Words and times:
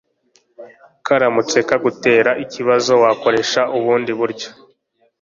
karamutse 1.05 1.57
kagutera 1.69 2.31
ibibazo 2.43 2.93
wakoresha 3.03 3.61
ubundi 3.77 4.11
buryo 4.19 4.49